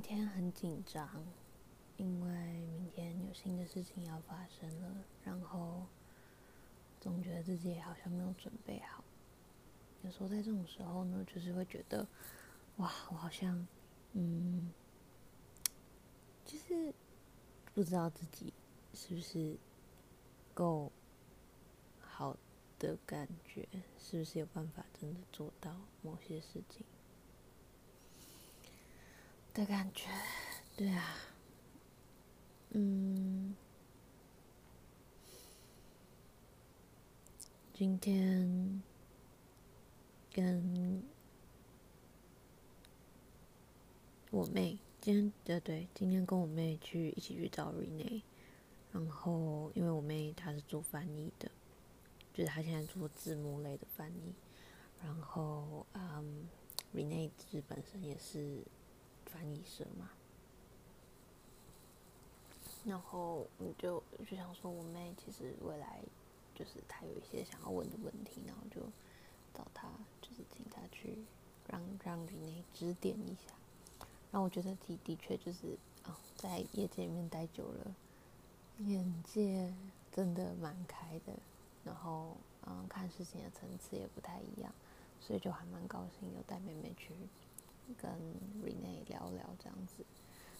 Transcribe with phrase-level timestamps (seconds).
[0.00, 1.06] 明天很紧张，
[1.98, 2.30] 因为
[2.70, 5.84] 明天有新的事情要发生了，然后
[6.98, 9.04] 总觉得自己好像没有准备好。
[10.00, 12.08] 有时候在这种时候呢，就是会觉得，
[12.78, 13.66] 哇，我好像，
[14.14, 14.72] 嗯，
[16.46, 16.94] 就是
[17.74, 18.54] 不知道自己
[18.94, 19.58] 是不是
[20.54, 20.90] 够
[22.00, 22.34] 好
[22.78, 26.86] 的感觉，是不是有办法真的做到某些事情。
[29.52, 30.08] 的感觉，
[30.76, 31.16] 对啊，
[32.70, 33.54] 嗯，
[37.74, 38.80] 今天
[40.32, 41.02] 跟
[44.30, 48.22] 我妹，今天对对，今天跟我妹去一起去找 Rene，
[48.92, 51.50] 然后因为我妹她是做翻译的，
[52.32, 54.32] 就是她现在做字幕类的翻译，
[55.02, 56.48] 然后嗯
[56.94, 58.62] ，Rene 自本身也是。
[59.32, 60.10] 翻译社嘛，
[62.84, 66.00] 然后我就就想说，我妹其实未来
[66.54, 68.80] 就是她有一些想要问的问题，然后就
[69.54, 69.88] 找她，
[70.20, 71.18] 就是请她去
[71.68, 73.54] 让让李内指点一下。
[74.32, 77.94] 然后我觉得的的确就是啊，在业界里面待久了，
[78.78, 79.72] 眼界
[80.12, 81.32] 真的蛮开的，
[81.84, 84.72] 然后嗯，看事情的层次也不太一样，
[85.20, 87.12] 所以就还蛮高兴有带妹妹去。
[88.00, 88.10] 跟
[88.62, 90.04] Rene 聊聊这样子，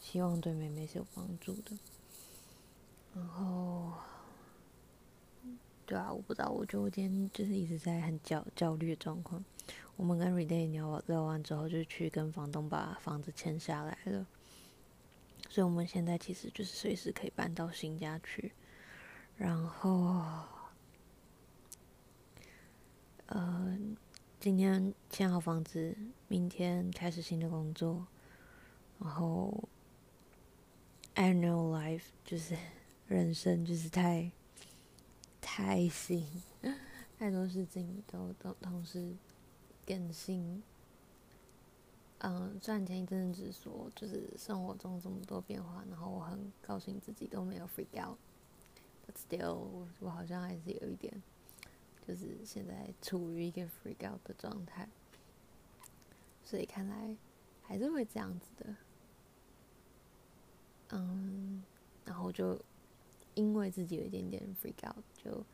[0.00, 1.76] 希望对妹妹是有帮助的。
[3.14, 3.92] 然后，
[5.86, 9.44] 对啊，我不知道，我觉得我今天就是一直在很焦焦虑的状况。
[9.96, 14.26] 我们跟 Rene 聊聊完之后，就去跟房东把房子签下来了，
[15.48, 18.52] 所以我们现在其实就是随时可以搬到新家去。
[19.36, 20.24] 然后，
[23.26, 23.78] 呃。
[24.42, 28.08] 今天签好房子，明天开始新的工作，
[28.98, 29.68] 然后
[31.14, 32.56] ，I know life 就是
[33.06, 34.32] 人生就是太
[35.40, 36.26] 太新，
[37.20, 39.14] 太多事情都都同时
[39.86, 40.60] 更新。
[42.18, 51.22] 嗯，虽然前一阵子说就是生活中这么多变化，然后我很高兴自己都没有 freak out，but still 我我好像还是有一点。
[52.06, 54.88] 就是现在处于一个 freak out 的状态，
[56.44, 57.16] 所以看来
[57.62, 58.76] 还是会这样子的。
[60.90, 61.62] 嗯，
[62.04, 62.60] 然后就
[63.34, 65.44] 因为自己有一点点 freak out，就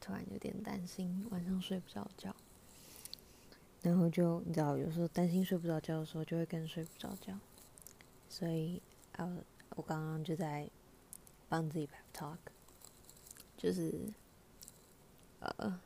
[0.00, 2.34] 突然有点担心晚上睡不着觉。
[3.82, 7.38] 然后就你知道，有时候担心睡不着觉的时候，就会更睡不着觉。
[8.28, 8.80] 所以
[9.12, 9.44] 呃，
[9.76, 10.68] 我刚刚就在
[11.48, 12.38] 帮自己 pep talk，
[13.56, 13.92] 就是。
[15.58, 15.80] 呃，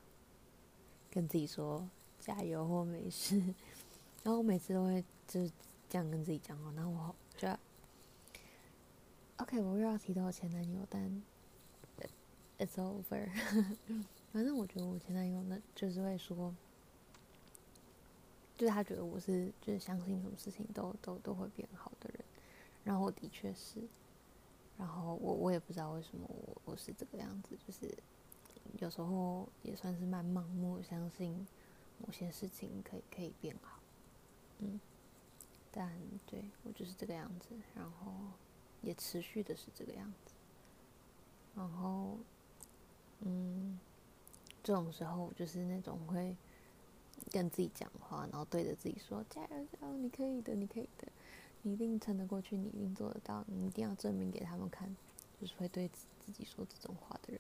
[1.10, 1.88] 跟自己说
[2.18, 3.36] 加油或没事，
[4.22, 5.50] 然后我每次都会就是
[5.88, 7.48] 这样跟自己讲话，然后我就
[9.38, 11.22] ，OK，我又要提到我前男友，但
[12.58, 13.28] It's over，
[14.32, 16.54] 反正我觉得我前男友呢，就是会说，
[18.58, 22.22] 就是他觉得我是就是相信什么事情都都都会变好的人，
[22.84, 23.80] 然后我的确是，
[24.76, 27.92] 然后我我也不知道为什么我我是这个样子，就是。
[28.78, 31.46] 有时候也算是蛮盲目，相信
[31.98, 33.78] 某些事情可以可以变好，
[34.58, 34.80] 嗯，
[35.70, 35.92] 但
[36.26, 38.12] 对我就是这个样子，然后
[38.82, 40.32] 也持续的是这个样子，
[41.54, 42.16] 然后，
[43.20, 43.78] 嗯，
[44.62, 46.36] 这种时候就是那种会
[47.30, 51.08] 跟自己讲话，然后对着自己说加油加油，你可以的，你可以的，
[51.62, 54.96] 你一定撑得过去，你一定做得到，你一定要证明给他们看，
[55.40, 55.88] 就是会对
[56.24, 57.39] 自己说这种话的人。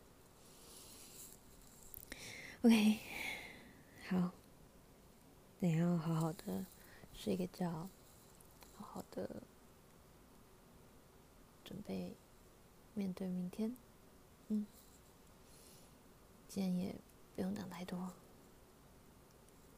[2.62, 2.98] OK，
[4.10, 4.32] 好，
[5.58, 6.66] 等下要好好的
[7.14, 7.88] 睡个觉，
[8.76, 9.42] 好好的
[11.64, 12.14] 准备
[12.92, 13.74] 面对明天。
[14.48, 14.66] 嗯，
[16.48, 16.94] 今天也
[17.34, 18.12] 不用讲太多，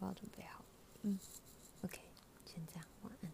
[0.00, 0.64] 我要准备好。
[1.02, 1.16] 嗯
[1.84, 2.00] ，OK，
[2.44, 2.84] 先这样。
[3.02, 3.30] 晚安